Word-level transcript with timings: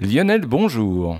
Lionel, 0.00 0.42
bonjour. 0.42 1.18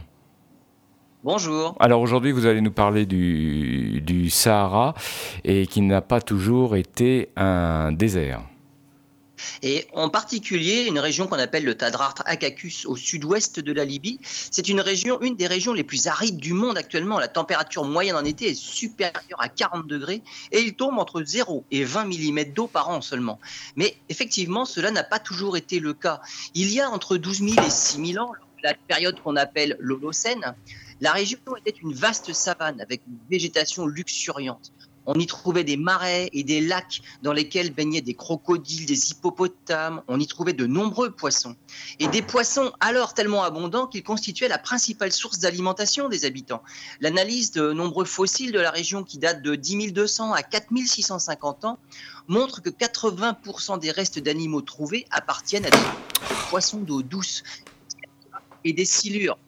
Bonjour. 1.24 1.74
Alors 1.80 2.00
aujourd'hui, 2.00 2.30
vous 2.30 2.46
allez 2.46 2.60
nous 2.60 2.70
parler 2.70 3.06
du, 3.06 4.00
du 4.02 4.30
Sahara 4.30 4.94
et 5.42 5.66
qui 5.66 5.80
n'a 5.80 6.00
pas 6.00 6.20
toujours 6.20 6.76
été 6.76 7.30
un 7.34 7.90
désert. 7.90 8.42
Et 9.62 9.86
en 9.94 10.08
particulier, 10.08 10.86
une 10.86 11.00
région 11.00 11.26
qu'on 11.26 11.38
appelle 11.38 11.64
le 11.64 11.74
Tadrar 11.74 12.14
Akakus 12.24 12.86
au 12.86 12.96
sud-ouest 12.96 13.58
de 13.58 13.72
la 13.72 13.84
Libye. 13.84 14.20
C'est 14.22 14.68
une 14.68 14.80
région, 14.80 15.20
une 15.22 15.34
des 15.34 15.48
régions 15.48 15.72
les 15.72 15.84
plus 15.84 16.06
arides 16.06 16.38
du 16.38 16.52
monde 16.52 16.78
actuellement. 16.78 17.18
La 17.18 17.28
température 17.28 17.84
moyenne 17.84 18.16
en 18.16 18.24
été 18.24 18.50
est 18.50 18.54
supérieure 18.54 19.40
à 19.40 19.48
40 19.48 19.88
degrés 19.88 20.22
et 20.52 20.60
il 20.60 20.74
tombe 20.74 20.98
entre 20.98 21.22
0 21.22 21.64
et 21.72 21.82
20 21.82 22.04
mm 22.04 22.52
d'eau 22.54 22.68
par 22.68 22.90
an 22.90 23.00
seulement. 23.00 23.40
Mais 23.74 23.96
effectivement, 24.08 24.64
cela 24.64 24.92
n'a 24.92 25.04
pas 25.04 25.18
toujours 25.18 25.56
été 25.56 25.80
le 25.80 25.94
cas. 25.94 26.20
Il 26.54 26.72
y 26.72 26.80
a 26.80 26.88
entre 26.88 27.16
12 27.16 27.38
000 27.38 27.66
et 27.66 27.70
6 27.70 28.12
000 28.12 28.24
ans, 28.24 28.32
la 28.62 28.74
période 28.74 29.20
qu'on 29.20 29.36
appelle 29.36 29.76
l'Holocène, 29.78 30.54
la 31.00 31.12
région 31.12 31.38
était 31.64 31.78
une 31.82 31.92
vaste 31.92 32.32
savane 32.32 32.80
avec 32.80 33.02
une 33.06 33.18
végétation 33.30 33.86
luxuriante. 33.86 34.72
On 35.10 35.14
y 35.14 35.26
trouvait 35.26 35.64
des 35.64 35.78
marais 35.78 36.28
et 36.34 36.44
des 36.44 36.60
lacs 36.60 37.00
dans 37.22 37.32
lesquels 37.32 37.72
baignaient 37.72 38.02
des 38.02 38.12
crocodiles, 38.12 38.84
des 38.84 39.10
hippopotames. 39.10 40.02
On 40.06 40.20
y 40.20 40.26
trouvait 40.26 40.52
de 40.52 40.66
nombreux 40.66 41.10
poissons. 41.10 41.56
Et 41.98 42.08
des 42.08 42.20
poissons 42.20 42.72
alors 42.78 43.14
tellement 43.14 43.42
abondants 43.42 43.86
qu'ils 43.86 44.02
constituaient 44.02 44.48
la 44.48 44.58
principale 44.58 45.10
source 45.10 45.38
d'alimentation 45.38 46.10
des 46.10 46.26
habitants. 46.26 46.62
L'analyse 47.00 47.52
de 47.52 47.72
nombreux 47.72 48.04
fossiles 48.04 48.52
de 48.52 48.60
la 48.60 48.70
région 48.70 49.02
qui 49.02 49.16
datent 49.16 49.40
de 49.40 49.54
10 49.54 49.94
200 49.94 50.34
à 50.34 50.42
4 50.42 50.66
650 50.76 51.64
ans 51.64 51.78
montre 52.26 52.60
que 52.60 52.68
80% 52.68 53.78
des 53.78 53.90
restes 53.90 54.18
d'animaux 54.18 54.60
trouvés 54.60 55.06
appartiennent 55.10 55.64
à 55.64 55.70
des 55.70 55.78
poissons 56.50 56.80
d'eau 56.80 57.00
douce 57.00 57.44
et 58.68 58.72
des 58.72 58.84
silures. 58.84 59.38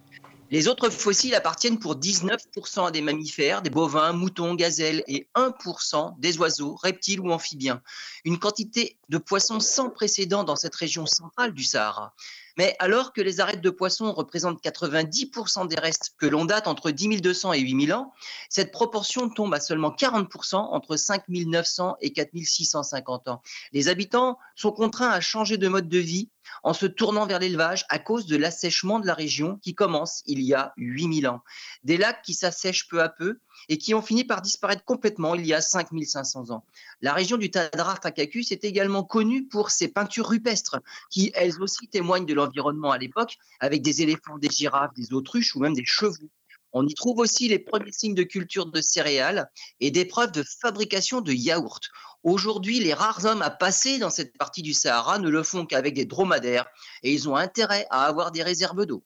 Les 0.50 0.66
autres 0.66 0.90
fossiles 0.90 1.36
appartiennent 1.36 1.78
pour 1.78 1.94
19% 1.94 2.88
à 2.88 2.90
des 2.90 3.02
mammifères, 3.02 3.62
des 3.62 3.70
bovins, 3.70 4.12
moutons, 4.12 4.56
gazelles 4.56 5.04
et 5.06 5.28
1% 5.36 6.18
des 6.18 6.38
oiseaux, 6.38 6.74
reptiles 6.74 7.20
ou 7.20 7.30
amphibiens. 7.30 7.80
Une 8.24 8.40
quantité 8.40 8.96
de 9.10 9.18
poissons 9.18 9.60
sans 9.60 9.90
précédent 9.90 10.42
dans 10.42 10.56
cette 10.56 10.74
région 10.74 11.06
centrale 11.06 11.54
du 11.54 11.62
Sahara. 11.62 12.14
Mais 12.58 12.74
alors 12.80 13.12
que 13.12 13.20
les 13.20 13.38
arêtes 13.38 13.60
de 13.60 13.70
poissons 13.70 14.12
représentent 14.12 14.60
90% 14.60 15.68
des 15.68 15.76
restes 15.76 16.14
que 16.18 16.26
l'on 16.26 16.44
date 16.44 16.66
entre 16.66 16.90
10 16.90 17.20
200 17.20 17.52
et 17.52 17.60
8 17.60 17.86
000 17.86 17.98
ans, 17.98 18.12
cette 18.48 18.72
proportion 18.72 19.28
tombe 19.28 19.54
à 19.54 19.60
seulement 19.60 19.90
40% 19.90 20.56
entre 20.56 20.96
5 20.96 21.28
900 21.28 21.96
et 22.00 22.12
4 22.12 22.30
650 22.34 23.28
ans. 23.28 23.40
Les 23.72 23.86
habitants 23.86 24.36
sont 24.56 24.72
contraints 24.72 25.10
à 25.10 25.20
changer 25.20 25.58
de 25.58 25.68
mode 25.68 25.88
de 25.88 25.98
vie 25.98 26.28
en 26.62 26.72
se 26.72 26.86
tournant 26.86 27.26
vers 27.26 27.38
l'élevage 27.38 27.84
à 27.88 27.98
cause 27.98 28.26
de 28.26 28.36
l'assèchement 28.36 29.00
de 29.00 29.06
la 29.06 29.14
région 29.14 29.58
qui 29.62 29.74
commence 29.74 30.22
il 30.26 30.40
y 30.42 30.54
a 30.54 30.72
8000 30.76 31.28
ans. 31.28 31.42
Des 31.84 31.96
lacs 31.96 32.22
qui 32.22 32.34
s'assèchent 32.34 32.88
peu 32.88 33.02
à 33.02 33.08
peu 33.08 33.40
et 33.68 33.78
qui 33.78 33.94
ont 33.94 34.02
fini 34.02 34.24
par 34.24 34.42
disparaître 34.42 34.84
complètement 34.84 35.34
il 35.34 35.46
y 35.46 35.54
a 35.54 35.60
5500 35.60 36.50
ans. 36.50 36.64
La 37.00 37.12
région 37.12 37.36
du 37.36 37.50
Tadra 37.50 37.96
Fakakus 37.96 38.52
est 38.52 38.64
également 38.64 39.04
connue 39.04 39.46
pour 39.46 39.70
ses 39.70 39.88
peintures 39.88 40.28
rupestres 40.28 40.78
qui 41.10 41.30
elles 41.34 41.60
aussi 41.62 41.88
témoignent 41.88 42.26
de 42.26 42.34
l'environnement 42.34 42.90
à 42.90 42.98
l'époque 42.98 43.38
avec 43.60 43.82
des 43.82 44.02
éléphants, 44.02 44.38
des 44.38 44.50
girafes, 44.50 44.94
des 44.94 45.12
autruches 45.12 45.54
ou 45.54 45.60
même 45.60 45.74
des 45.74 45.84
chevaux. 45.84 46.30
On 46.72 46.86
y 46.86 46.94
trouve 46.94 47.18
aussi 47.18 47.48
les 47.48 47.58
premiers 47.58 47.92
signes 47.92 48.14
de 48.14 48.22
culture 48.22 48.66
de 48.66 48.80
céréales 48.80 49.50
et 49.80 49.90
des 49.90 50.04
preuves 50.04 50.32
de 50.32 50.44
fabrication 50.60 51.20
de 51.20 51.32
yaourts. 51.32 51.80
Aujourd'hui, 52.22 52.80
les 52.80 52.94
rares 52.94 53.24
hommes 53.24 53.42
à 53.42 53.50
passer 53.50 53.98
dans 53.98 54.10
cette 54.10 54.36
partie 54.36 54.62
du 54.62 54.72
Sahara 54.72 55.18
ne 55.18 55.28
le 55.28 55.42
font 55.42 55.66
qu'avec 55.66 55.94
des 55.94 56.04
dromadaires 56.04 56.66
et 57.02 57.12
ils 57.12 57.28
ont 57.28 57.36
intérêt 57.36 57.86
à 57.90 58.04
avoir 58.04 58.30
des 58.30 58.42
réserves 58.42 58.86
d'eau. 58.86 59.04